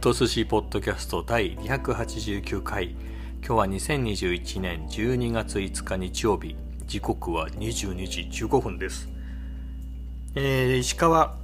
[0.00, 2.90] と寿司ポッドキャスト第289回。
[3.44, 6.54] 今日は2021年12月5日日曜日。
[6.86, 9.08] 時刻は22時15分です。
[10.36, 11.36] えー、石川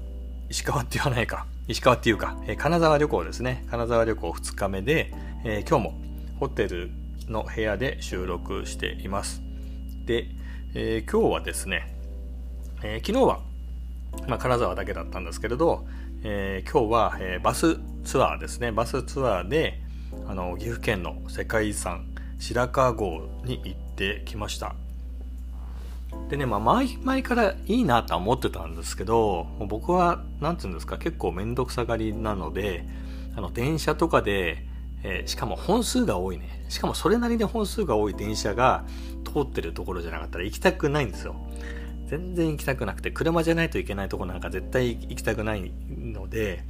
[0.49, 1.47] 石川って言わないか。
[1.67, 3.65] 石川っていうか、えー、金沢旅行ですね。
[3.73, 5.13] 金沢旅行2日目で、
[5.45, 6.01] えー、今日も
[6.39, 6.93] ホテル
[7.27, 9.43] の部屋で収録しています。
[10.07, 10.29] で、
[10.75, 11.93] えー、今日はですね、
[12.85, 13.41] え昨日は、
[14.29, 15.85] まあ、金沢だけだったんですけれど、
[16.27, 18.73] え今日は、えバスツアーですね。
[18.73, 19.83] バスツアーで
[20.27, 22.07] あの岐阜県の世界遺産
[22.39, 24.75] 白川郷に行ってきました。
[26.31, 32.87] でね、まあ、前前からいいなとは思ってたんですけど僕は何て言うんですか結構面倒くさがりなので
[33.37, 34.65] あの電車とかで、
[35.03, 36.65] えー、しかも本数が多いね。
[36.71, 38.87] しかもそれなりに本数が多い電車が
[39.25, 41.37] 通ってるところじゃなかったら行きたくないんですよ。
[42.07, 46.65] 全然行きたくなくて車じゃないといけないとこなんか絶対行きたくないので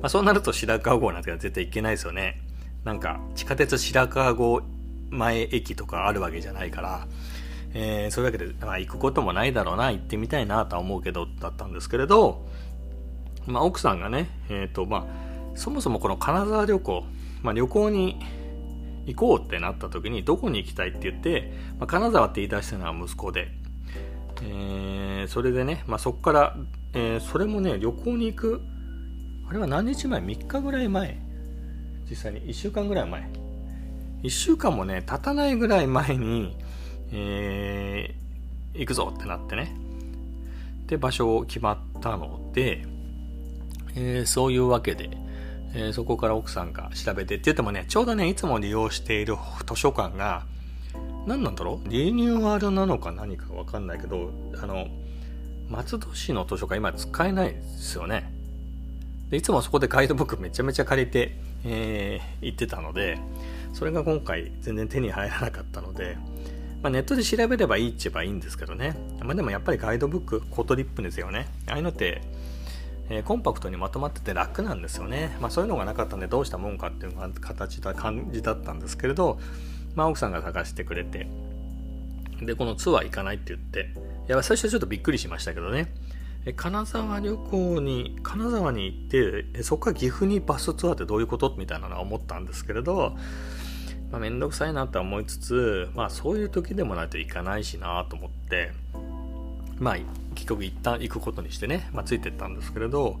[0.00, 2.40] まあ、そうなると白川郷なんて絶対行けないですよね。
[2.84, 4.62] なんか、地下鉄白川郷
[5.10, 7.06] 前駅とかあるわけじゃないから、
[7.74, 12.46] えー、そういうわけで、まあ、行くこともないだろうな、行ってみたいなとは思うけど、だったんですけれど、
[13.46, 15.06] まあ、奥さんがね、えっ、ー、と、まあ、
[15.54, 17.04] そもそもこの金沢旅行、
[17.42, 18.20] まあ、旅行に
[19.06, 23.48] 行こうってなった時に、どこに行きたいって言って、まあ、金沢って言い出したのは息子で、
[24.42, 26.56] えー、それでね、まあ、そこから、
[26.92, 28.62] えー、それもね、旅行に行く
[29.48, 31.18] あれは何日前 ?3 日ぐらい前。
[32.10, 33.30] 実際に1週間ぐらい前。
[34.22, 36.56] 1週間もね経たないぐらい前に、
[37.12, 39.76] えー、行くぞってなってね。
[40.86, 42.84] で場所を決まったので、
[43.94, 45.10] えー、そういうわけで、
[45.74, 50.44] えー、そこから奥さんが調べてって言ってもねちょうどねいつも利用している図書館が
[51.26, 51.88] 何なんだろう？
[51.88, 54.30] リニューアルなのか何かわかんないけど
[54.62, 54.86] あの
[55.68, 58.32] 松戸市の図書館今使えないですよね
[59.30, 63.18] でいつもそこでガイドブックめちゃめちゃ借りて、えー、行ってたので、
[63.72, 66.16] それが今回全然手に入らなかったので、
[66.80, 68.94] まあ、ネットで調べればいいっちゃえばいいんですけどね。
[69.20, 71.48] まあ、でもやっぱりガイドブック、コートリップですよね。
[71.66, 72.22] ああいうのって、
[73.08, 75.36] えー、コンパクトにまとまってて楽なんですよね。
[75.40, 79.40] まあそういうのがなかったんでどうしたもんかっていう形だ感じだったんですけれど、
[79.96, 81.26] まあ奥さんが探してくれて、
[82.40, 83.90] で、このツアー行かないって言って、
[84.28, 85.92] いや、最初ちょっとびっくりしましたけどね。
[86.54, 88.98] 金沢旅行に金沢に行っ
[89.52, 91.52] てそこから岐阜にバスツアーってどういうこと？
[91.58, 93.16] みたいなのは思ったんですけれど、
[94.12, 98.70] まあ、めんどくさいなとは思いつつ、まあ、そういう時でもないといかないしなと思って
[99.80, 99.96] まあ
[100.36, 103.18] 結局一旦行くことにしてね、まあ、ついてったんですけれど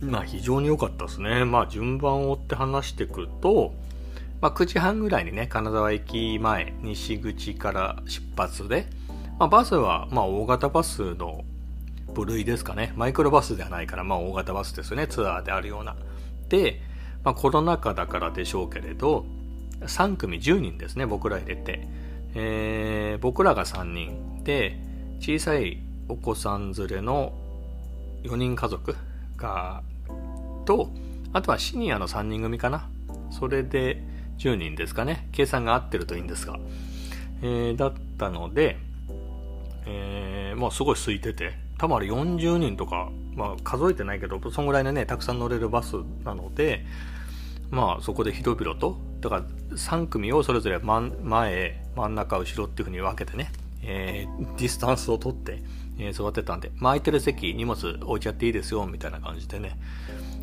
[0.00, 1.44] まあ非常に良かったですね。
[1.44, 3.74] まあ順番を追って話していくと
[4.40, 8.86] まあ、9時半ぐらいにね、金沢駅前、西口から出発で、
[9.38, 11.44] まあ、バスは、まあ、大型バスの
[12.10, 12.92] 部類ですかね。
[12.96, 15.06] マイクロバスではないから、まあ大型バスですね。
[15.06, 15.96] ツアーであるような。
[16.48, 16.80] で、
[17.24, 19.24] まあコロナ禍だからでしょうけれど、
[19.80, 21.88] 3組10人ですね、僕ら入れて。
[22.34, 24.78] えー、僕らが3人で、
[25.20, 27.32] 小さいお子さん連れの
[28.22, 28.96] 4人家族
[29.36, 29.82] が、
[30.64, 30.90] と、
[31.32, 32.88] あとはシニアの3人組かな。
[33.30, 34.02] それで
[34.40, 35.28] 10人ですかね。
[35.32, 36.58] 計算が合ってるといいんですが。
[37.42, 38.78] えー、だったので、
[39.86, 46.86] えー、まあすごい空いてて、多分あれ40人とか、まあ数えてないけど、そんぐらいのね、たくさん乗れるバスなので、
[47.70, 49.42] まあそこで広々と、だから
[49.76, 53.52] 3組をそれぞれ前、真ん中、後ろっていう風に分けてね、
[53.82, 55.62] えー、ディスタンスを取って、
[55.98, 59.78] えー、座ってたんで、まあ、空いてる席、荷物置いちゃっていいですよ、みたいな感じでね、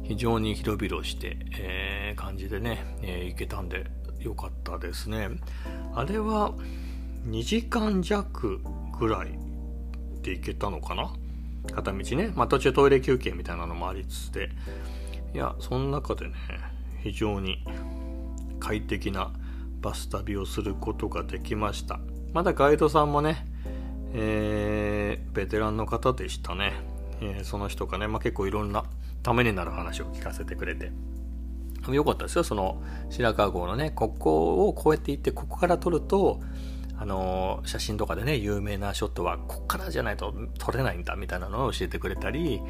[0.07, 3.85] 非常に広々して、えー、感じでね、えー、行けたんで、
[4.19, 5.29] よかったですね。
[5.93, 6.53] あれは、
[7.27, 8.61] 2時間弱
[8.99, 9.37] ぐらい
[10.21, 11.13] で行けたのかな？
[11.73, 14.49] 片道ね、まあ、途中トイレ休憩みたいなのもありつつで。
[15.33, 16.33] いやその中でね
[17.03, 17.63] 非常に
[18.59, 19.31] 快適な
[19.81, 21.99] バス旅をすることができました。
[22.33, 23.45] まだガイドさんもね、
[24.13, 26.73] えー、ベテランの方でしたね、
[27.21, 28.85] えー、その人がね、まあ、結構いろんな
[29.27, 30.89] ためになる話を聞かせてくれて。
[31.89, 32.45] よかったですよ。
[32.45, 36.39] その白川郷のねここをこうやって行ってここから撮ると
[36.97, 42.61] あの写真とかでね有名なショットはこっからじゃないと撮れないんだみたいなのを教えてくれたり、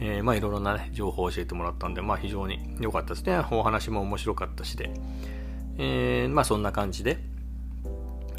[0.00, 3.38] えー、まあいろいろな、ね、情報を教えてもらったんでまあ非常に良かったですね。
[3.50, 4.90] お話も面白かったしで、
[5.78, 7.18] えー、まあそんな感じで、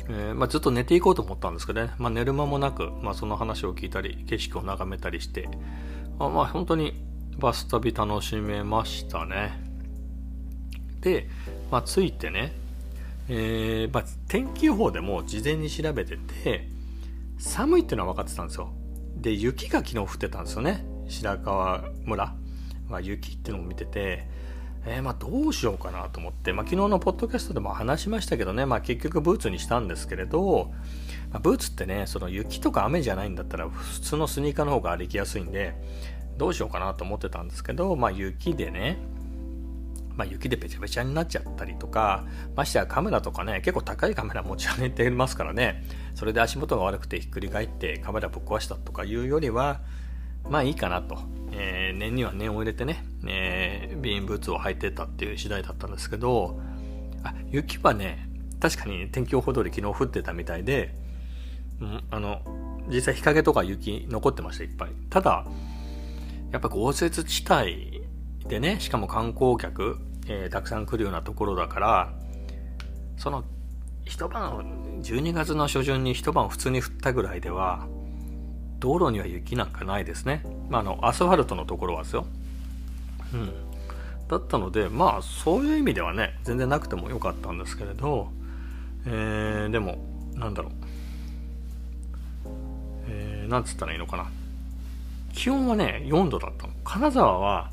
[0.09, 5.49] えー、まあ、ずっと寝ていこうと思ったんですけどね、まあ、寝る間もなく、まあ、その話を聞いたり景色を眺めたりして
[6.19, 9.59] あまあ本当にバス旅楽しめましたね。
[11.01, 11.29] で、
[11.71, 12.53] まあ、着いてね
[13.29, 16.69] えー、まあ、天気予報でも事前に調べてて
[17.37, 18.71] 寒いっていうのは分かってたんですよ。
[19.17, 20.85] で雪が昨日降ってたんですよね。
[21.07, 22.35] 白川村。
[22.89, 24.27] まあ、雪っていうのを見てて、
[24.85, 30.71] えー、まあどうしようかなと思って、まあ、昨日のポッドキャストでも話しましたけどね、まあ、結局ブーツにしたんですけれど、
[31.31, 35.75] まあ、ブーツってねその雪とか雨じゃないんだったら普通のスニーカーの方が歩きやすいんで
[36.37, 38.97] どうしようかなと思ってたんですけど、まあ、雪でね
[40.17, 42.25] まあ、雪でべちゃべちゃになっちゃったりとか、
[42.55, 45.83] ましてやカメラとかね、結構高いカメラ持ち上げてますからね、
[46.15, 49.81] それで足元が悪くてひっくり返ってカメラぶっ壊したとかいうよりは、
[50.49, 51.19] まあいいかなと。
[51.51, 56.59] えー、念には念を入れてね、えー、ビーンブーツを履いてたっていう次第だったんですけど、
[57.23, 58.27] あ、雪はね、
[58.59, 60.95] 確かに天気予報通り昨日降ってたみたいで、
[61.79, 62.41] うん、あの、
[62.89, 64.89] 実際日陰とか雪残ってました、いっぱい。
[65.09, 65.45] ただ、
[66.51, 68.01] やっぱ豪雪地帯
[68.47, 69.97] でね、しかも観光客、
[70.27, 72.13] えー、たくさん来るようなところだから、
[73.17, 73.43] その、
[74.05, 77.87] 一晩、12月の初旬に一晩普通に降ったぐらいでは、
[78.79, 80.43] 道路には雪なんかないですね。
[80.69, 82.25] まあ、あの、アスファルトのところはですよ。
[83.33, 83.51] うん。
[84.29, 88.29] だったので、まあ、そういう意味ではね、全然なくてもよかったんですけれど、
[89.05, 89.97] えー、でも、
[90.35, 90.71] なんだろう。
[93.09, 94.27] えー、なんつったらいいのかな。
[95.37, 96.73] 気温はね、4度だったの。
[96.83, 97.71] 金沢は、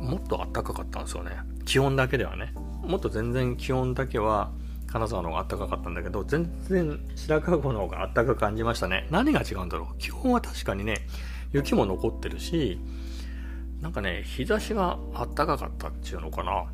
[0.00, 1.32] もっと暖かかったんですよね。
[1.66, 2.54] 気温だけではね。
[2.82, 4.50] もっと全然気温だけは、
[4.86, 9.06] 金沢の方が暖かかったんだけど、全然白川湖の方が暖かく感じましたね。
[9.10, 9.98] 何が違うんだろう。
[9.98, 11.06] 気温は確かにね、
[11.52, 12.80] 雪も残ってるし、
[13.82, 16.64] なんかね、日差しが暖かかったっていうのかな。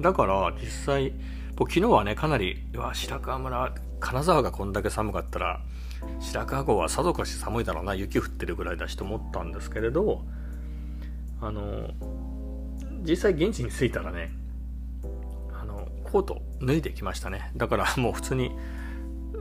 [0.00, 1.12] だから実際、
[1.58, 5.60] 昨日はね、かなり、うわ、白川村、金沢がこんだけ寒かったら、
[6.20, 10.24] 白川郷はさぞかし寒いだろうな、雪降ってるぐらいだしと思ったんですけれど、
[11.40, 11.90] あの、
[13.02, 14.30] 実際現地に着いたらね
[15.52, 17.50] あの、コート脱いできましたね。
[17.56, 18.50] だから もう普通に、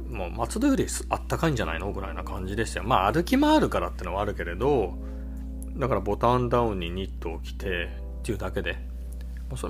[0.10, 2.86] もう松戸よりあったかいんじゃないのぐらいな感じでしたよ。
[2.86, 4.94] まあ歩き回るからってのはあるけれど、
[5.76, 7.90] だからボタンダウンにニットを着て
[8.20, 8.78] っていうだけで、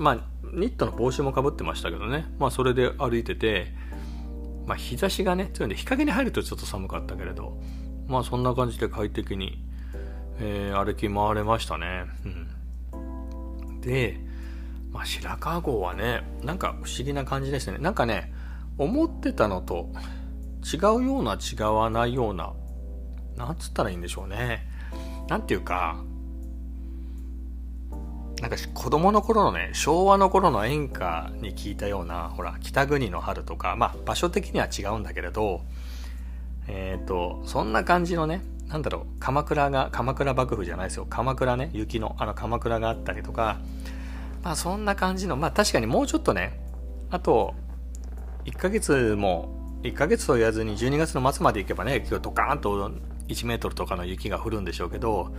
[0.00, 0.18] まあ
[0.52, 2.26] ニットの帽子もかぶってましたけどね。
[2.38, 3.72] まあそれで歩いてて、
[4.66, 7.60] まあ日差しがね、強いんで日陰に入るとちょっと寒かったけれど、
[8.06, 9.64] まあそんな感じで快適に、
[10.38, 12.06] えー、歩き回れましたね。
[12.92, 13.80] うん。
[13.80, 14.18] で、
[14.90, 17.78] まあ、白川郷はね、なんか不思議な感じですね。
[17.78, 18.32] なんかね、
[18.78, 19.90] 思ってたのと
[20.64, 22.54] 違うような違わないような、
[23.36, 24.68] なんつったらいいんでしょうね。
[25.28, 26.02] なんていうか、
[28.40, 35.62] なんか子供の頃のね、昭和の頃の演歌に聞いたような、ほら、北国の春とか、まあ場所的には違うんだけれど、
[36.66, 41.06] えっ、ー、と、そんな感じのね、なんだろう、鎌倉が、鎌倉幕府じゃないですよ。
[41.08, 43.60] 鎌倉ね、雪の、あの鎌倉があったりとか、
[44.42, 46.60] まあそんな感じの、まあ確かにもうちょっとね、
[47.10, 47.54] あと、
[48.46, 52.90] 1ヶ月も、1ヶ月と言わずに12月の末まで行けばね、今日ドカーンと
[53.28, 55.32] 1メートルとかの雪が降るんでしょうけど、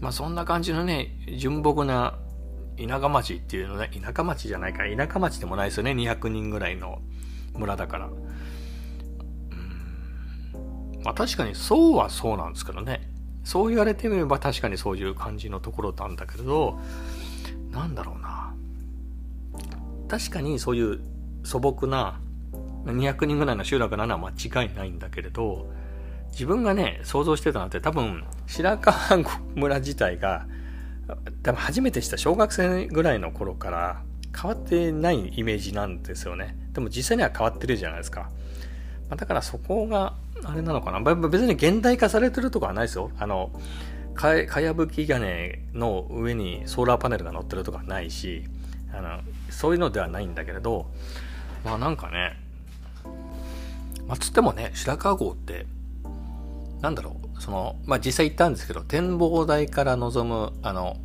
[0.00, 2.18] まあそんな感じのね、純朴な
[2.76, 7.00] 田舎町っていうのね、田舎町じゃないか、田舎町でもないですよね、200人ぐらいの
[7.54, 8.06] 村だから。
[8.06, 8.14] うん、
[11.02, 13.10] まあ確かにそうはそうなんですけどね。
[13.44, 16.78] そう言われてみれば確かにそういう感じのところなんだけれど、
[17.70, 18.54] なんだろうな。
[20.08, 21.00] 確かにそういう
[21.44, 22.20] 素朴な
[22.84, 25.70] 200人ぐらいの集落なのは間違いないんだけれど、
[26.32, 28.96] 自分がね、想像してたのって多分、白川
[29.54, 30.46] 村自体が、
[31.42, 34.02] 多分初めてした小学生ぐらいの頃から
[34.34, 36.56] 変わってないイメージなんですよね。
[36.72, 38.30] でも実際には変わってるじゃないですか。
[39.08, 40.14] まあだからそこが、
[40.44, 41.00] あれなのかな。
[41.00, 43.10] 別に現代化されてるとかはないですよ。
[43.18, 43.50] あの、
[44.16, 48.44] かかやぶき屋根の上にソーラーパネルが乗ってるとかないし
[48.92, 50.86] あのそういうのではないんだけれど
[51.64, 52.32] まあなんかね
[54.08, 55.66] まあつってもね白川郷って
[56.80, 60.96] なんだろうそのまあ実際行ったんですけど展望台から望むあの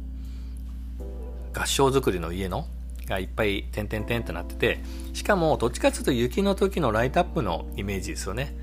[1.54, 2.68] 合掌造りの家の
[3.08, 4.80] がいっぱい点々点ってなってて
[5.14, 8.56] しかもどっちかっていうと雪の時のライトアップのイメージですよね。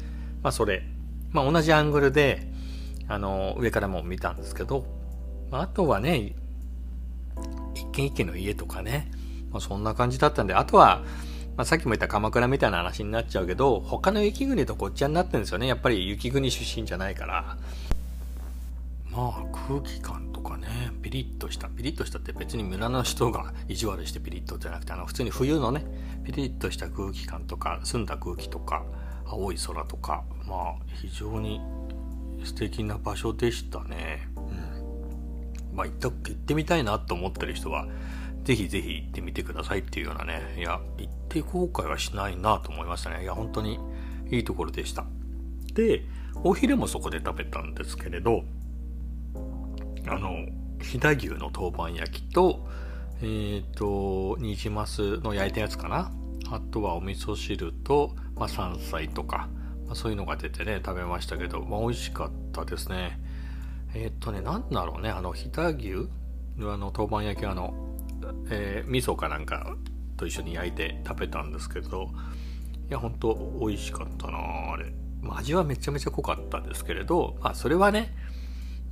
[0.42, 0.82] まあそれ。
[1.30, 2.48] まあ同じアングルで
[3.08, 4.84] あの、上からも見たんですけど、
[5.50, 6.34] まあとはね、
[7.74, 9.10] 一軒一軒の家とかね、
[9.50, 11.02] まあ、そんな感じだったんで、あとは、
[11.58, 15.66] まあ、さっきも言った鎌倉みたいな話になっちゃうけど、他の雪国とごっちゃになってるんですよね。
[15.66, 17.58] やっぱり雪国出身じゃないから。
[19.10, 20.68] まあ空気感とかね、
[21.02, 25.84] ピリッとした、ピリッとしたって別に村の人が意地悪してピリッとじゃなくて、あの普通に冬のね、
[26.24, 28.84] ピリッとした空気感とか、澄んだ空気とか、
[29.26, 31.60] 青い空とか、まあ非常に
[32.44, 34.28] 素敵な場所でしたね。
[34.36, 35.76] うん。
[35.76, 37.88] まあ行った、行ってみたいなと思ってる人は、
[38.44, 43.22] ぜひぜひ行ってみてくださいっていうようなね、いや、行って後悔はしないなと思いましたね。
[43.22, 43.78] いや、本当に
[44.30, 45.04] いいところでした。
[45.74, 46.04] で、
[46.42, 48.44] お昼もそこで食べたんですけれど、
[50.06, 50.46] あの、
[50.80, 52.66] 飛騨牛の当番焼きと、
[53.20, 56.12] えっ、ー、と、ニジマスの焼いたやつかな。
[56.50, 59.48] あとはお味噌汁と、まあ、山菜とか、
[59.86, 63.20] まあ、そういうのが出てね、食べましたけど、まあ、美味しかったですね。
[63.94, 66.08] えっ、ー、とね、なんだろうね、あの、飛騨牛
[66.60, 67.74] あの、当番焼きあの、
[68.50, 69.76] えー、味噌かなんか
[70.16, 72.10] と一緒に焼いて食べたんですけど、
[72.88, 74.38] いや、ほんと美味しかったな
[74.72, 74.92] あれ。
[75.20, 78.14] まあ、味はめちゃめちゃ濃かったですけれど、まあ、それはね、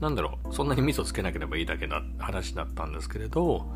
[0.00, 3.66] なんだろう、そんなに味噌つけなければいいだけな話だったんですけれど、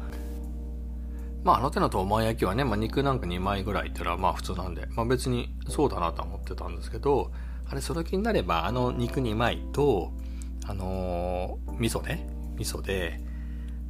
[1.42, 7.32] まあ、あの手の豆板焼きはね、まあ、肉なんか2枚ぐらいっていうのはまあ普通なんで、まあ別にそうだなと思ってたんですけど、
[7.66, 10.12] あれ、その気になれば、あの肉2枚と、
[10.66, 13.20] あのー、味噌ね、味噌で、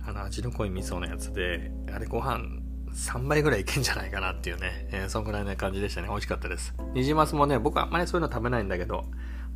[0.06, 2.60] あの味の濃い味噌のやつで、あれご飯
[2.92, 6.08] 3倍ぐらいいけんじゃないかなっていうね、えー、そんぐらいな感じでしたね。
[6.08, 6.74] 美味しかったです。
[6.94, 9.04] ニジマスもね、僕はあんまりそういうの食べないんだけど、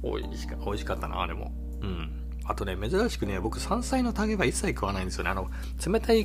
[0.03, 1.53] 美味しか美味しかったな、あれも。
[1.81, 2.11] うん。
[2.45, 5.31] あとね、珍しくね、僕山菜の種は一切食わないんですよね。
[5.31, 5.51] あの、
[5.85, 6.25] 冷たい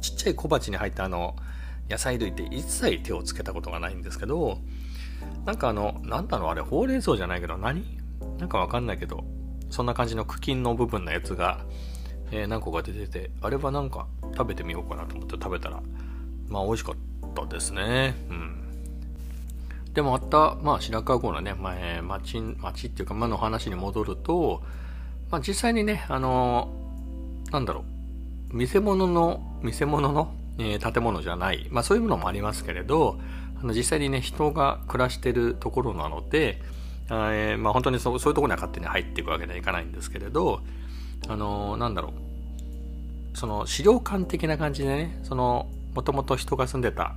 [0.00, 1.36] ちっちゃい小鉢に入ったあの、
[1.88, 4.58] 野菜類って一切手をつけたことがないんですけど、
[5.44, 7.98] なんかあの、なんだろうあれ、ほうれん草じゃないけど何？
[8.38, 9.24] なんかわかんないけど、
[9.70, 11.64] そんな感じの茎の部分のやつが、
[12.30, 15.82] えー、何個か出てて、あれはなんか食べてみようかなと思って食べたら、
[16.48, 16.94] まあ美味しかっ
[17.34, 18.14] たですね。
[18.28, 18.64] うん。
[19.94, 24.62] でもあった、まあ白川郷のね、前、町、町っていうか、まあの話に戻ると、
[25.30, 27.84] まあ実際にね、あのー、なんだろ
[28.52, 33.20] う、見せ物の、見せ物の、えー、建物じゃない、まあそういうものもありますけれど、
[33.60, 36.60] あの実際にね、人が暮らしてるところなので、
[37.10, 40.60] えー、まあ本当にそうそういうところには勝手に入っていくわけにはいかないんですけれど、
[41.28, 42.12] あのー、なんだろ
[43.34, 47.16] う、その資料館的な感じでね、その、もともと人が住んでた、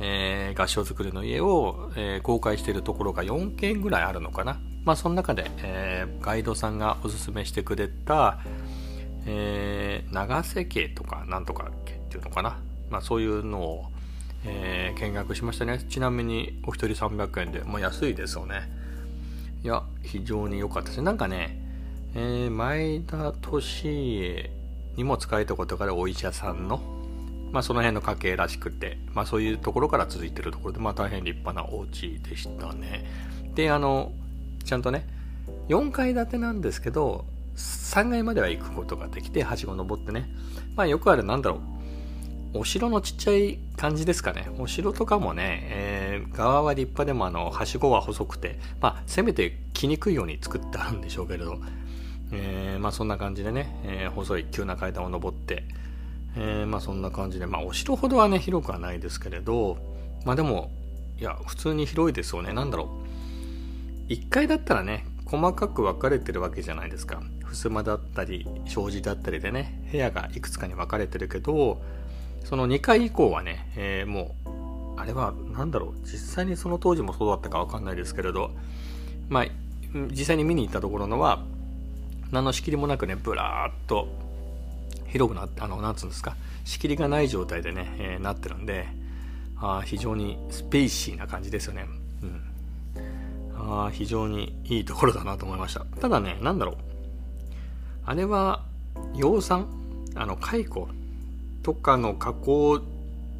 [0.00, 4.60] えー、合掌造りの家を、えー、公開しているところが4軒ぐらいあるのかな。
[4.84, 8.38] まあ、その中で、えー、ガイドさんがおすすめしてくれた、
[9.26, 12.58] えー、長瀬家とかなんとか家っていうのかな。
[12.90, 13.84] まあ、そういうのを、
[14.44, 15.84] えー、見学しましたね。
[15.88, 18.70] ちなみにお一人300円で、まあ、安いですよね。
[19.62, 21.02] いや、非常に良かったです。
[21.02, 21.57] なんかね、
[22.14, 24.50] えー、前田利家
[24.96, 26.80] にも使えたことがあるお医者さんの、
[27.52, 33.04] まあ、その辺の家系らしくて、まあ、そういうところから続いてるところで、まあ、大変立派なお家でしたね。
[33.54, 34.12] で、あの、
[34.64, 35.06] ちゃんとね、
[35.68, 37.24] 4階建てなんですけど、
[37.56, 40.28] 3階までは行くことができて、はしご登ってね。
[40.76, 41.60] まあ、よくある、なんだろ
[42.54, 44.50] う、お城のちっちゃい感じですかね。
[44.58, 51.58] お城とかもね、えー、側は立派でも、あの、はしごは細くて、まあ、せめて来にくいように作ってあるんでしょうけれど、
[52.32, 55.64] えー、まあ、そんな感じでね、えー、細い急な階段を登って、
[56.36, 59.78] えー、まあそんな感じで、まあお城ほどはね、広くはないですけれど、
[60.24, 60.70] まあでも、
[61.18, 62.52] いや、普通に広いですよね。
[62.52, 62.88] なんだろ
[64.08, 64.12] う。
[64.12, 67.22] 1階だったらね、細かく分かれてるわけじゃないですか。
[67.52, 71.82] 襖だったり、障子だったりでね、部屋がいくつかに分かれてるけど、
[72.44, 78.52] その2階以降はね、えー、もう、あれは何だろう、実際にその当時もそうだったか分かんないですけれど、
[79.28, 79.46] まあ、
[80.10, 81.44] 実際に見に行ったところのは、
[82.30, 84.08] 何の仕切りもなくね、ぶらーっと
[85.08, 88.86] 広くなって、あの、なんつうんですか、仕切りがない状態でね、えー、なってるんで、
[89.60, 91.86] あ非常にスペーシーな感じですよね。
[92.22, 92.42] うん。
[93.56, 95.84] あ非常にいいところだなと思いました。
[96.00, 96.76] ただね、なんだろう。
[98.04, 98.62] あれは、
[99.14, 99.66] 養蚕？
[100.14, 100.88] あの、蚕
[101.62, 102.80] とかの加工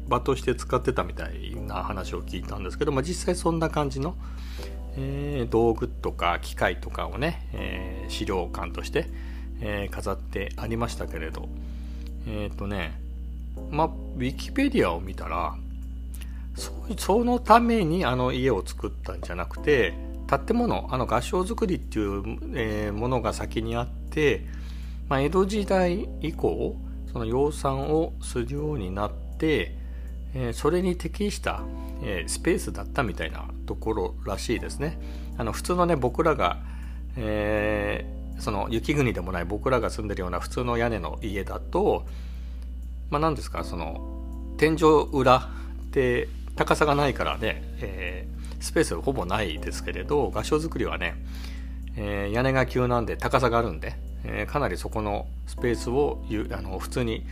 [0.07, 4.15] 場として使ってたみたいな話を聞いたんですけど、まあ、実際そんな感じの、
[5.01, 9.07] えー、道具とか機械とかをね、えー、資料館として、
[9.61, 11.47] えー、飾ってありましたけれど、
[12.27, 12.99] えっ、ー、とね、
[13.71, 15.55] まウィキペディアを見たら、
[16.97, 19.93] そのためにあの家を作ったんじゃなくて、
[20.27, 24.45] 建物、あの合掌造りっていう、え、ものが先にあって、
[25.07, 26.75] まあ、江戸時代以降、
[27.11, 29.77] その養蚕をするようになって、
[30.35, 31.61] え、それに適した、
[32.03, 34.99] え、スペースだったみたいなところらしいですね。
[35.37, 36.57] あの普通のね僕らが、
[37.15, 38.03] え
[38.39, 42.05] その雪国でもない僕らが住んでるような普通の屋根の家だと
[43.11, 51.15] まあ何ですかその天井裏って高さがないからね、えー、スペースほぼないですけれど合掌造りはね、
[51.95, 57.25] えー、屋根が急なんで高さがあるんで、え、かなりそこのスペースをあの普通に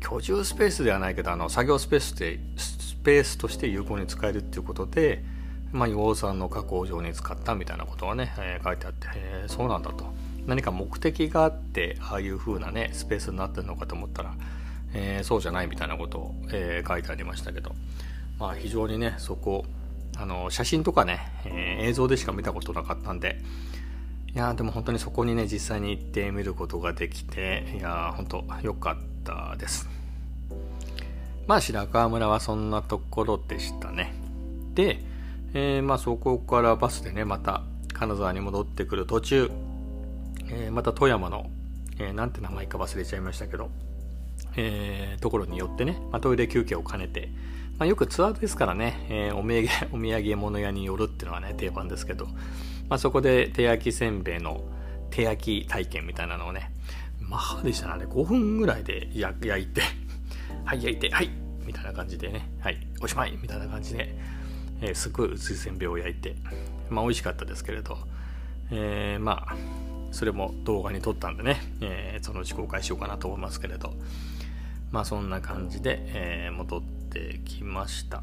[0.00, 5.24] 居住スペースではないけどあの作業スペースでスペースとして有効に使えるっていうことで、
[5.72, 10.12] まあ、硫黄酸の加工場に使ったみたいなことがね、えー、書いてあって、えー、そうなんだと。
[10.46, 14.34] 何か目的があってああいう風なねスペースになってるのかと思ったら、
[14.92, 17.72] えー、そうじゃないみたいなことを、え、書いてありましたけど、
[18.38, 19.64] まあ、非常にねそこ
[20.16, 23.40] あの写真とかね、え、映像でしか見たことなかったんで。
[24.34, 29.90] いやでも本当にそこにね実際に行ってみることができていや本当良かったです。
[31.46, 34.14] まあ白川村はそんなところでしたね。
[34.74, 35.04] で、
[35.54, 39.50] えー、まあそこからバスでねまた金沢に戻ってくる途中、
[40.48, 41.50] えー、また富山の、
[41.98, 43.70] えー、なんて名前か忘れちゃいましたけど、
[44.56, 47.28] えー、ところによってね、まあ、トイレ休憩を兼ねて、
[47.78, 52.26] まあ、よくツアーですからね、えー、お土産 お土産物屋に寄るっていうのはね定番ですけど、
[52.88, 54.64] まあ、そこで手焼きせんべいの
[55.10, 56.72] 手焼き体験みたいなのをね
[57.20, 59.82] まあでしたね5分ぐらいで焼いて
[60.64, 61.30] はい焼いてはい
[61.64, 64.16] みたいな感じでねはいおしまいみたいな感じで、
[64.82, 66.36] えー、すごい薄いせんべいを焼いて
[66.90, 67.96] まあ美味しかったですけれど、
[68.70, 69.56] えー、まあ
[70.10, 73.94] それも動画に撮ったんでね、えー、そのうち公開しようかなと思いますけれど
[74.90, 78.22] まあそんな感じで、えー、戻ってきました。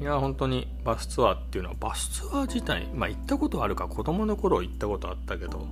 [0.00, 5.68] いや本当にバスツアーっていうのはバスツアー自体まあ行ったことあるか子供の頃行ったことあったけど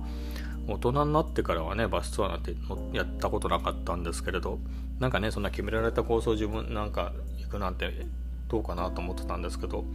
[0.67, 2.55] 大人になってからはねバスツアーなんて
[2.93, 4.59] やったことなかったんですけれど
[4.99, 8.05] なんかねそんな決められたコースを自分なんか行くなんて
[8.49, 9.85] どうかなと思ってたんですけど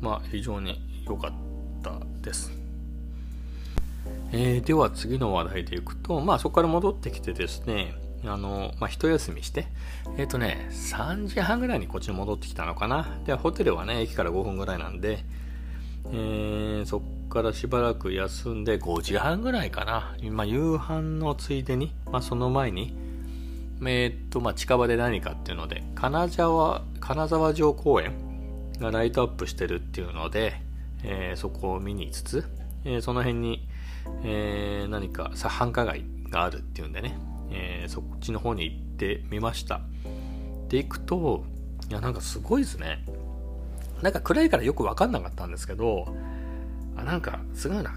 [0.00, 1.32] まあ非常に良かっ
[1.82, 1.92] た
[2.22, 2.52] です。
[4.30, 7.94] えー、では次の話題でいくと、まあそこから戻ってきてですね、
[8.24, 9.66] あの、まあ一休みして、
[10.18, 13.20] えっ、ー、とね、3時半ぐらいにこっちに戻ってきたのかな。
[13.24, 15.24] で、ホテルはね、駅から5分ぐらいなんで、
[16.10, 20.14] えー、そっからしばらく休んで5時半ぐらいかな。
[20.20, 22.94] 今、夕飯のついでに、まあその前に、
[23.86, 28.14] えっ、と、まあ近場で何かっていうので、金沢、金沢城公園
[28.80, 30.60] がライトアップしてるっていうので、
[31.04, 32.44] えー、そこを見につつ、
[32.84, 33.68] えー、その辺に、
[34.24, 37.18] えー、何か繁華街があるっていうんでね、
[37.50, 39.80] えそっちの方に行ってみました。
[40.68, 41.44] で行くと
[41.90, 43.04] いやなんかすごいですね。
[44.02, 46.06] なんか暗いからよく分かんなかったんですけど
[46.96, 47.94] あなんかすごいな。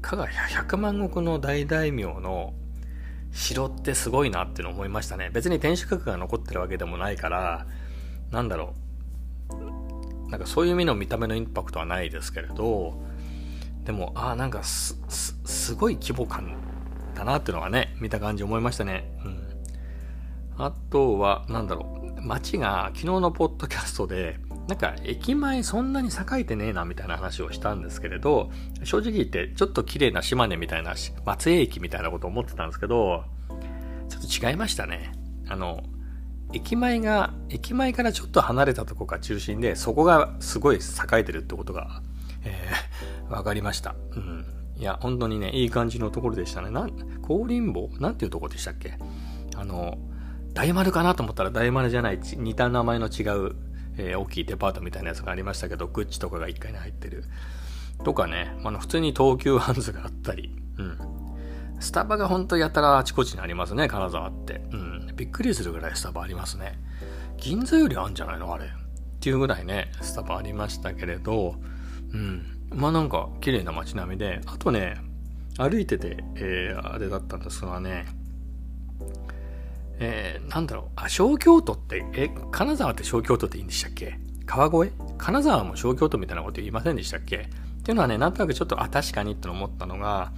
[0.00, 2.54] 加賀百万石の大大名の
[3.32, 7.66] 城ってすごいなっての思いましたね別に天守閣が残ってるわけでもないから
[8.30, 8.82] なんだろう
[10.32, 12.94] なんかそういう意味の見た目のインパクトはないですけれど、
[13.84, 14.98] でも、ああ、なんかす、
[15.44, 16.56] す、ごい規模感
[17.14, 19.12] だなっていうのはね、見た感じ思いましたね。
[19.26, 19.46] うん。
[20.56, 24.38] あとは、なんだろう、街が昨日のポッドキャストで、
[24.72, 28.50] なんか駅前そんなに栄えてねえなみたいな話をしたんですけれど、
[28.84, 30.94] 正直言ってちょっと綺麗な島根みたいな
[31.26, 33.24] 松江駅みたいなこと思ってたんですけど、
[34.08, 35.12] ちょっと違いましたね。
[35.46, 35.82] あの、
[36.54, 40.80] 駅前が、駅前からちょっと離れたとこが中心で、そこがすごい栄
[41.18, 42.00] えてるってことが、
[42.44, 43.94] えー、わかりました。
[44.16, 44.46] うん。
[44.78, 46.70] いや、本当にね、いい感じのところでしたね。
[46.70, 47.90] なん、高林坊？
[48.00, 48.94] なんていうとこでしたっけ？
[49.54, 49.98] あの、
[50.54, 53.54] 大丸かなと思ったら大丸じゃない、似た名前の違う、
[53.96, 57.24] えー、大きいデパートみたいなやつがありましたけど、グッチとかが1階に入ってる。
[58.04, 60.98] とかね、あの、普通に東急ハンズがあったり、うん。
[61.80, 64.62] スタバが本当やたらあちこちにありますね、金沢って。
[64.72, 65.12] うん。
[65.16, 66.78] びっくりするぐらいスタバありますね。
[67.38, 68.52] 銀座よりあんじゃないの？
[68.52, 68.66] あれ。
[68.66, 68.68] っ
[69.20, 71.56] ていうぐらいね、スタバありましたけれど、
[72.12, 72.58] うん。
[72.70, 74.96] まあなんか綺麗な街並みで、あとね、
[75.58, 78.06] 歩いてて、えー、あれだったんですがね、
[79.98, 84.18] えー、なんだろう、あ、小京都って、え、金沢って小京都っていいんでしたっけ？
[84.46, 84.92] 川越？
[85.18, 87.36] 金沢も小京都みたいなこと言いませんでしたっけ？
[87.36, 90.32] っていうのはね、なんとなくちょっと、あ、確かにって思ったのが、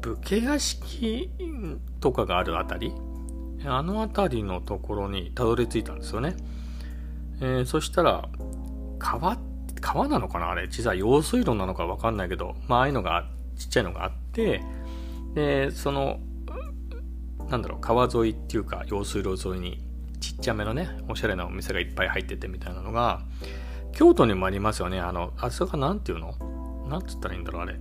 [0.00, 1.30] 武家屋敷
[2.00, 2.92] とかがあるあたり？
[3.64, 6.36] あの辺りのところにたどり着いたんですよね。
[7.40, 8.28] えー、そしたら、
[8.98, 9.38] 川、
[9.80, 10.50] 川なのかな？
[10.50, 14.62] あれ、小さい用水路なのかわかんないけど、まあ、ああいうのが、ちっちゃいのがあって、
[15.34, 16.18] で、その、
[17.52, 19.78] なんだろう、川沿いっていうか、用水路沿いに、
[20.20, 23.20] ちっちゃめのね、おしゃれなお店がいっぱい入っててみたいなのが、
[23.92, 25.00] 京都にもありますよね。
[25.00, 26.34] あの、あそこがなんていうの？
[26.88, 27.78] なんつったらいいんだろう、あれ。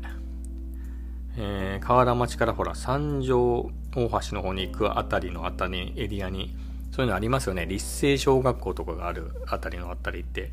[1.37, 6.53] えー、河原町からほら、三条大橋の方に行くあたりのあたり、エリアに、
[6.91, 7.65] そういうのありますよね。
[7.65, 10.51] 立成小学校とかがあるあたりのあたりって、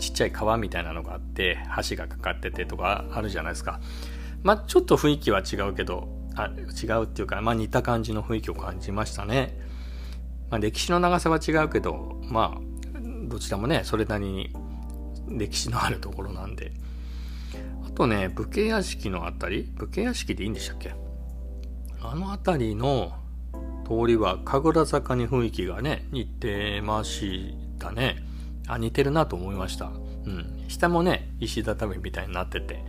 [0.00, 3.78] ちっちゃい川みたいなのがあって、橋がかかっててとかあるじゃないですか。
[4.42, 9.58] まあ、ちょっと雰囲気は違うけど、あ違うっていうか、まあ、似た感じの雰囲気を感じましたね。
[10.50, 12.60] まあ、歴史の長さは違うけど、まあ、
[13.28, 14.52] どちらもね、それなりに
[15.28, 16.72] 歴史のあるところなんで、
[17.84, 20.94] あとね、武家屋敷のあたり、武家屋敷でいいんでしたっけ？
[22.00, 23.12] あのあたりの
[23.84, 28.22] 通りは神楽坂に雰囲気がね、似てましたね。
[28.68, 29.86] あ、似てるなと思いました。
[29.86, 29.88] う
[30.28, 30.64] ん。
[30.68, 32.84] 下もね、石畳みたいになってて、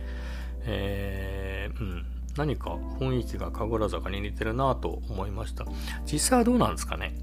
[0.64, 2.06] えー、うん。
[2.38, 2.70] 何か
[3.00, 5.66] 雰囲気が神楽坂に似てるなと思いました。
[6.10, 7.14] 実際はどうなんですかね？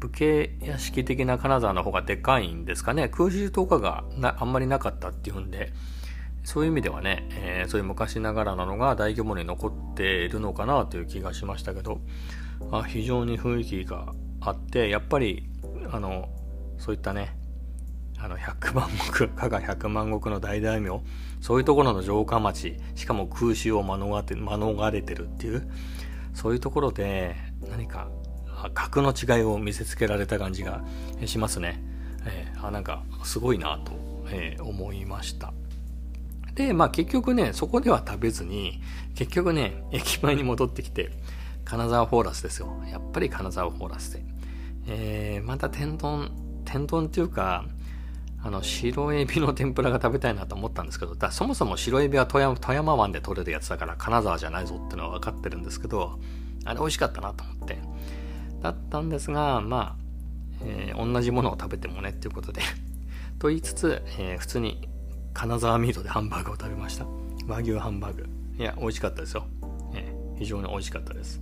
[0.00, 3.08] 武家屋敷的な金沢の方がでかいんですかね？
[3.08, 4.04] 空襲とかが
[4.36, 5.72] あんまりなかったっていうんで、
[6.42, 12.00] そういう意味ではね、えー、そういう昔ながらなのが大規模に残っているのかなという気がしましたけど、
[12.70, 15.48] あ非常に雰囲気があって、やっぱり、
[15.90, 16.28] あの、
[16.76, 17.36] そういったね、
[18.18, 21.02] あの、百万石、加賀百万石の大大名、
[21.44, 24.00] そういうところの城下町、しかも空襲を免
[24.90, 25.70] れてるっていう、
[26.32, 27.36] そういうところで
[27.68, 28.08] 何か
[28.72, 30.82] 格の違いを見せつけられた感じが
[31.26, 31.82] しますね。
[32.24, 33.92] えー、あなんかすごいなと、
[34.30, 35.52] えー、思いました。
[36.54, 38.80] で、まあ結局ね、そこでは食べずに、
[39.14, 41.10] 結局ね、駅前に戻ってきて、
[41.66, 42.82] 金沢フォーラスですよ。
[42.90, 44.24] やっぱり金沢フォーラスで。
[44.86, 46.30] えー、また天丼、
[46.64, 47.66] 天丼っていうか、
[48.44, 56.18] あの、白エビの天ぷらが食べたいなと思ったんですけど、だそもそも白エビは富山富山湾で取れるやつだから金沢じゃないぞってのは分かってるんですけど、
[56.66, 57.78] あれ美味しかったなと思って。
[58.60, 60.04] だったんですが、まあ、
[60.62, 62.60] えー、同じものを食べてもねっていうことで
[63.38, 64.88] と言いつつ、えー、普通に
[65.32, 67.06] 金沢ミートでハンバーグを食べました。
[67.46, 68.26] 和牛ハンバーグ。
[68.58, 69.46] いや、美味しかったですよ。
[69.94, 71.40] えー、非常に美味しかったです。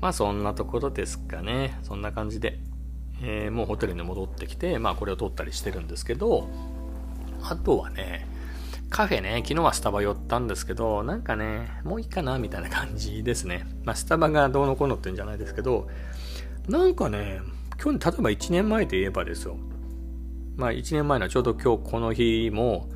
[0.00, 1.78] まあそんなところですかね。
[1.82, 2.60] そんな感じで、
[3.22, 6.48] えー、もうホテルに戻ってきて、まあこれを撮ったりしてるんですけど、
[7.42, 8.26] あとはね、
[8.90, 13.66] カフェね、昨日はスタバ寄ったんですけど、なんかね、もういいかなみたいな感じですね。
[13.84, 15.88] まあスタバがどうのこうのってんじゃないですけど、
[16.68, 17.40] なんかね、
[17.82, 19.56] 今日例えば1年前で言えばですよ。
[20.56, 22.88] まあ1年前のちょうど今日この日も、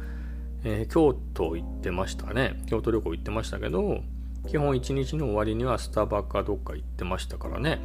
[0.65, 2.63] えー、京都行ってましたね。
[2.67, 4.01] 京都旅行行ってましたけど、
[4.49, 7.81] 基本一日の終わりにはスタバかどっか行ってましたからね。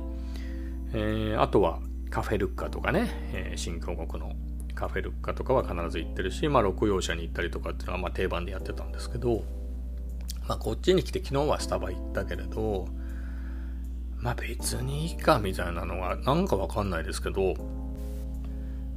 [0.93, 1.79] えー、あとは
[2.11, 4.35] カフェルッカとかね、えー、新京国の
[4.75, 9.43] カフェルッカとかは必ず行ってるし、まあ、六葉社に行ったりとかっていうのはま定番でやってたんですけど、
[10.47, 12.87] まあ、こっちに来て昨日はスタバ行ったけれど、
[14.17, 17.55] まあ別にいいかみたいなのはなんかわかんないですけど、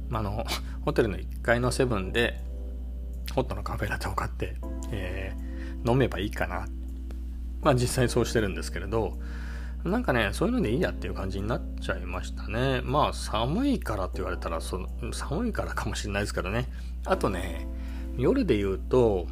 [0.07, 0.45] まあの、
[0.83, 2.39] ホテルの1階のセブンで
[3.33, 4.55] ホットのカフェラテを買って、
[4.91, 6.67] えー、飲めばいいかな。
[7.61, 9.17] まあ実際そうしてるんですけれど、
[9.85, 12.81] なんかね、そういうのでいいやっていう感じになっちゃいましたね。
[12.83, 16.67] まあ寒いからって言われたらその、寒いからかもしれないですけどね。
[17.05, 17.67] あとね、
[18.17, 19.27] 夜で言うと、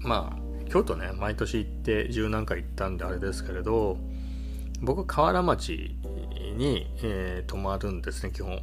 [0.00, 3.98] まあ、京都ね、毎年行って十何回行ったんであれですけれど、
[4.80, 5.94] 僕、河原町
[6.56, 8.60] に、えー、泊まるんですね、基本。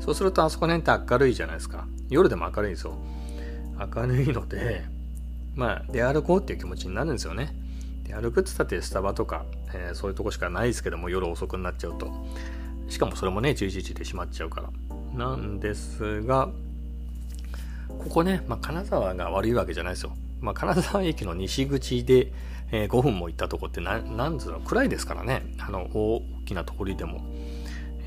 [0.00, 1.86] そうするとあそこら辺って明るいじゃないですか。
[2.08, 2.96] 夜でも明るいんですよ。
[3.94, 4.84] 明るいので、
[5.56, 7.52] まあ、出歩こうっていう気持ちになるんですよね。
[8.04, 12.10] 出歩くって言ったってスタバとか、えー、そういうとこしかないですけども、夜遅くになっちゃうと。
[12.88, 14.70] しかもそれもね、11時で閉まっちゃうから。
[15.14, 16.48] なんですが、
[17.88, 20.16] ここね、まあ、金沢が悪いわけじゃないですよ。
[20.40, 22.32] まあ、金沢駅の西口で、
[22.72, 25.42] えー、5分も行ったとこってな、なんつうの、暗いですからね。
[25.58, 27.20] あの、大きな通りでも。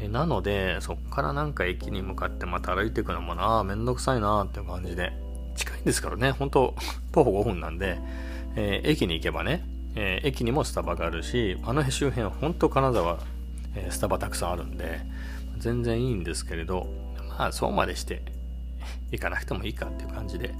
[0.01, 5.13] え、なので、そっからなんか駅に向かってまた歩いていくのもな、めんどくさいなっていう感じで。
[5.55, 6.75] 近いんですからね、本当
[7.11, 7.97] 徒歩5分なんで、
[8.55, 13.19] えー、駅に行けばね、えー、駅にもスタバがあるし、あの辺周辺は、本当金沢、
[13.75, 14.99] えー、スタバたくさんあるんで、
[15.57, 16.87] 全然いいんですけれど、
[17.29, 18.21] まあそうまでして
[19.11, 20.53] 行かなくてもいいかっていう感じで、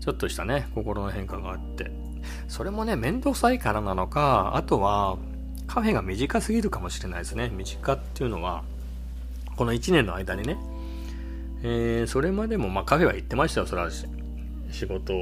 [0.00, 1.90] ちょっとしたね、心の変化があって、
[2.48, 5.16] それもね、面倒くさいからなのか、あとは、
[5.66, 7.50] カフェが短すぎるかもしれないですね。
[7.50, 8.64] 短っていうのは、
[9.56, 10.58] この1年の間にね、
[11.62, 13.90] えー、それまでも、まあカフェは行ってましたよ、それは
[14.70, 15.12] 仕事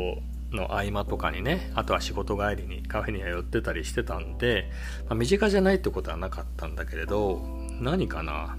[0.52, 4.70] の合間とかにね、あとは仕事帰りにカフェには寄ってたりしてたんで、
[5.08, 7.40] まあ、身近じゃないってことはなかったんだけれど、
[7.80, 8.56] 何かな。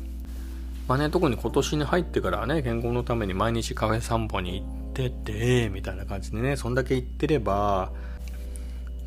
[0.88, 7.92] まあね、特に今年に入ってからはね、健康のために毎日カフェ散歩に行ってて、みたいな感じでね、そんだけ行ってれば、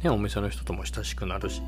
[0.03, 1.61] ね、お店の人とも親しくなるし、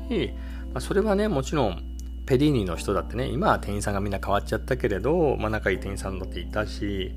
[0.73, 1.83] まあ、それはね、もちろん、
[2.25, 7.13] ペディーニの人だってね、今は店員さんがみんな変わっちゃったけれど、まあ仲いい店員さんだっていたし、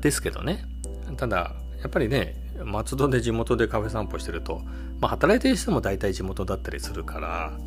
[0.00, 0.64] ですけどね、
[1.16, 4.62] ただ、やっぱりね、松戸で地元でカフェ散歩してると、
[5.00, 7.58] まあ、働いてる人も大体地元だったりするから、ま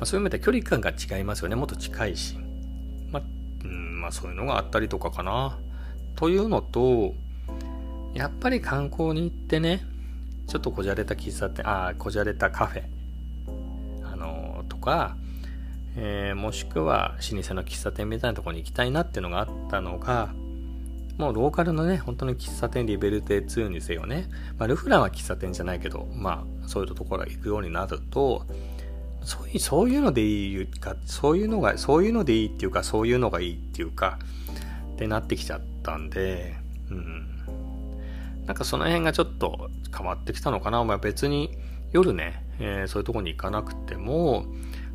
[0.00, 1.56] あ、そういう意味で距離感が違いますよね。
[1.56, 2.36] もっと近いし。
[3.10, 3.22] まあ、
[3.64, 5.58] うん、まあそういうのがあったりとかかな。
[6.16, 7.14] というのと、
[8.14, 9.82] やっぱり観光に行ってね、
[10.46, 12.82] ちょっとこじゃれた喫茶店、ああ、こじゃれたカフェ、
[14.02, 15.16] あのー、とか、
[15.96, 20.34] えー、もしくは老舗の喫茶店みたいなとこに行きたいなっていうのがあったのが、
[21.20, 28.46] もうローカルのね、本当に喫茶店リベルテ2にせよね、まあ、ルフランは喫茶店じゃないけど、まあ、そういうところ行くようになると、
[29.22, 34.18] そういう、そういうのでいいか、そういうのが、そういうのでいいっていうか、そういうのがいいっていうか、
[34.94, 36.54] ってなってきちゃったんで、
[36.90, 37.26] うん。
[38.46, 40.82] なんかその辺がちょっと変わってきたのかな。
[40.84, 41.58] まあ、別に
[41.92, 44.46] 夜ね、えー、そういうとこに行かなくても、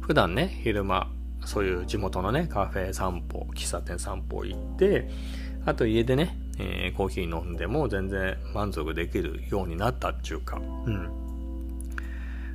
[0.02, 1.12] 普段ね、昼間、
[1.46, 5.10] そういう地元のね、カフェ散歩、喫茶店散歩行って、
[5.65, 11.10] あと家でね、えー、コーヒー飲んでも全然満足できるようになったっていうか、うん。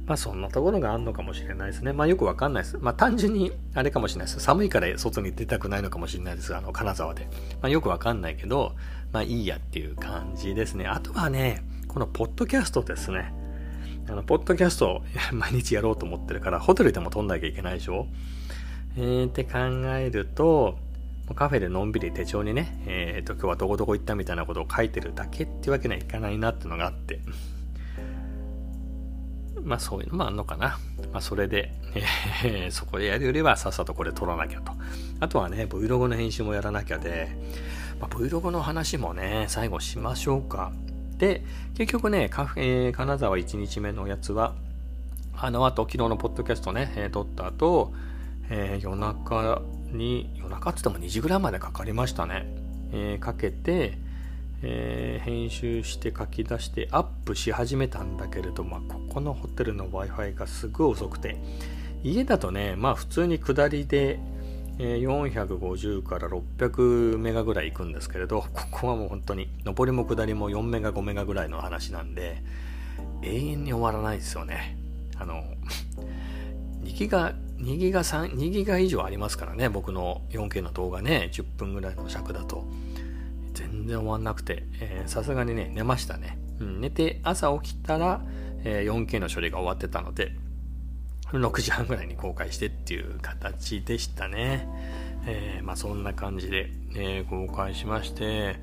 [0.07, 1.93] まあそんなところがあるのかもしれないですね。
[1.93, 2.79] まあよくわかんないです。
[2.81, 4.41] まあ単純にあれかもしれないです。
[4.41, 6.55] 寒いから外に出たくないのかもしれないです。
[6.55, 7.29] あの、金沢で。
[7.61, 8.75] まあよくわかんないけど、
[9.13, 10.87] まあいいやっていう感じですね。
[10.87, 13.33] あとはね、このポッドキャストですね。
[14.09, 18.07] あの、ポッドキャスト 毎日やろうと思ってるから、ホテルでも撮んなきゃいけないでしょ？
[18.97, 19.59] えー、って考
[19.97, 20.79] えると、
[21.35, 27.21] カフェでのんびり手帳にね、えっ、ー、と、今日はどこどこ行ったみたいなことを書いてるだけってわけにはいかないなってのがあって。
[29.63, 30.79] まあそういうのもあんのかな。
[31.13, 31.73] まあそれで、
[32.45, 34.73] えー、そこでやるよりはさっさとこれ撮らなきゃと。
[35.21, 37.29] あとはね、Vlog の編集もやらなきゃで、
[38.01, 40.73] まあ、Vlog の話もね、最後しましょうか。
[41.19, 44.55] で、結局ね、カフェ、金沢1日目のやつは、
[45.37, 47.93] あの後、昨日のポッドキャストね、えー、撮った後、
[48.49, 49.63] えー、夜中
[49.93, 52.47] に、夜中って言っても2時ぐらいまでかかりましたね。
[52.93, 53.99] えー、かけて、
[54.63, 61.37] えー、編集して書き出してアップし始めたんだけれど、まあ、ここのホテルの Wi-Fi がすごい遅くて、
[62.03, 64.19] 家だとね、まあ普通に下りで、
[64.79, 72.43] 450から600メガぐらい行くんですけれど、ここはもう本当に、上りも下りも4メガ5メガぐらいの話なんで、
[73.23, 74.79] 永遠に終わらないですよね。
[75.19, 75.43] あの、
[76.85, 82.65] 2ギガ、2ギガ3、2ギガ以上ありますからね、僕の 4K の動画ね、10分ぐらいの尺だと。
[83.55, 84.65] 全然終わんなくて、
[85.07, 86.39] さすがにね、寝ましたね。
[86.61, 88.23] うん、寝て、朝起きたら、
[88.65, 90.33] えー、4K の処理が終わってたので、
[91.33, 94.67] 6時半ぐらいに公開してっていう形でしたね。
[95.27, 98.57] えー、まあそんな感じで、えー、公開しまして、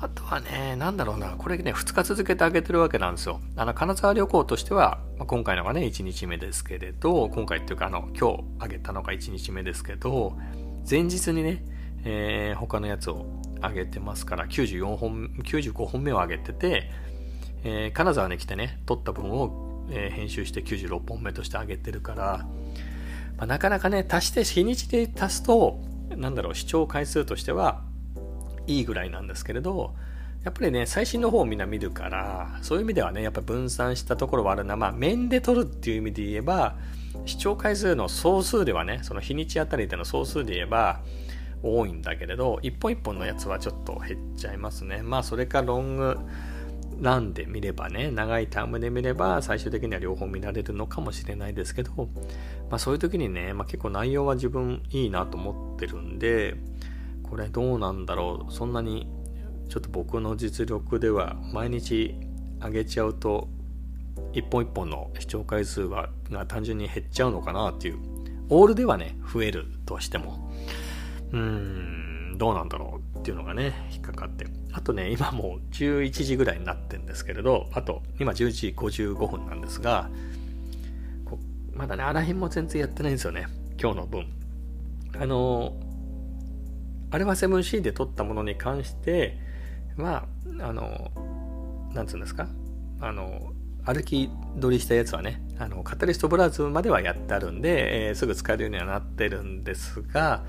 [0.00, 3.40] あとはね、なんだろうな、これね、2日続けてあげてるわけなんですよ。
[3.56, 10.36] あの、金沢旅行としては、まあ、今回のがね、1日目ですけれど、今回っていうか、あの、今日あげたのが1日目ですけど、
[10.88, 11.64] 前日にね、
[12.04, 13.26] えー、他のやつを
[13.60, 16.90] 上げてますから、94本、95本目を上げてて、
[17.64, 22.46] えー、金沢に来てね、撮った分をえー、編集して96本目として上げてるから、
[23.36, 27.82] まあ、なかなかね、足して日にちで足すと、なんだろう、視聴回数としては
[28.66, 29.94] いいぐらいなんですけれど、
[30.44, 34.76] やっぱりね、最新の方をみんな見るから、そういう意味ではね、やっぱ分散したところはあるな。
[34.76, 36.76] まあ、面で撮るっていう意味で言えば、
[37.26, 41.00] 視聴回数の総数ではね、その日にちあたりでの総数で言えば、
[41.62, 45.02] 多いんだけれど、一本一本のやつはちょっと減っちゃいますね。
[45.02, 46.18] まあ、それかロング、
[47.00, 52.08] ランで見ればね、長いタームで見れば最終的には両方見られるのかもしれないですけど、
[52.70, 56.56] まあそういう時にね、まあ結構内容は自分いいなと思ってるんで、
[57.22, 59.06] これどうなんだろう、そんなに
[59.68, 62.16] ちょっと僕の実力では毎日
[62.60, 63.48] 上げちゃうと、
[64.32, 67.98] 一本一本の視聴回数はが単純に減っちゃうのかなっていう。
[68.50, 70.50] オールではね、増えるとしても。
[71.32, 74.46] うーん、どうなんだろうっていうのがね、引っかかって。
[74.72, 80.10] あとね、今もう11時ぐらいになってんですけれど、あと、今11時55分なんですが、
[81.74, 83.46] まだね、あらへんも全然やってないんですよね。
[83.80, 84.26] 今日の分。
[85.20, 85.74] あの、
[87.10, 89.38] あれは 7C で撮ったものに関して、
[89.98, 90.26] ま
[90.60, 91.10] あ、あの、
[91.92, 92.48] なんつうんですか？
[93.00, 93.52] あの、
[93.84, 94.30] 歩き
[94.60, 100.44] 撮りしたやつはね、あの、カタリストブラウズまではやってあるんで、えー、すぐ使えるようにはなってるんですが、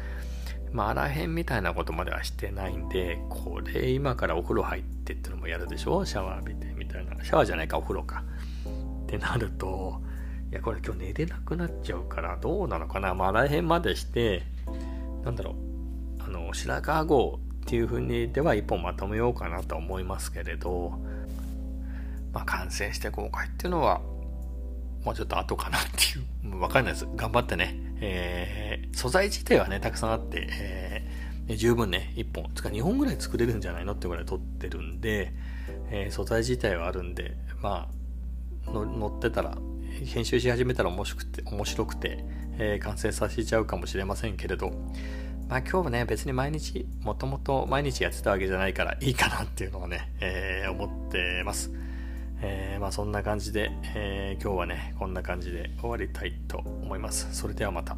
[0.72, 6.06] まあ、あらへんみたいなことまではしてないんで、これ今からお風呂入ってってのもやるでしょ？
[6.06, 7.24] シャワー浴びてみたいな。
[7.24, 8.24] シャワーじゃないか、お風呂か。
[9.04, 10.00] ってなると、
[10.52, 13.16] いや、これ今日寝れなくなっちゃうから、どうなのかな？
[13.16, 14.44] まあ、あらへんまでして、
[15.24, 15.56] なんだろ
[16.20, 21.00] う、あの、白川郷っていう風にでは一本まとめようかなと思いますけれど、
[22.34, 24.02] まあ、完成して公開っていうのは、
[25.06, 27.08] もうちょっと後かなっていう、うわかんないです。
[27.16, 35.32] 頑張ってね、えー、素材自体はね、たくさんあって、えー、十分ね、1本、つか2本ぐらい作れるんじゃないのってぐらい撮ってるんで、
[35.92, 37.88] えー、素材自体はあるんで、ま
[38.66, 39.56] あ、乗ってたら、
[40.08, 42.26] 編集し始めたら面白くて、面白くて、
[42.58, 44.72] えー、完成させちゃうかもしれませんけれど、
[45.50, 51.72] まあ今日はね、別に毎日、もともと毎日やってたわけじゃないからいいかなっていうのはね、えー、思ってます。
[52.42, 57.36] えー、まあそんな感じで、えー、今日はね、こんな感じで終わりたいと思います。
[57.36, 57.98] それではまた。